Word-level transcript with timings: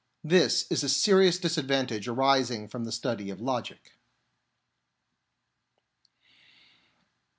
This 0.23 0.65
is 0.71 0.83
a 0.83 0.89
serious 0.89 1.37
disadvantage 1.37 2.07
arising 2.07 2.67
from 2.67 2.85
the 2.85 2.91
study 2.91 3.29
of 3.29 3.39
logic. 3.39 3.91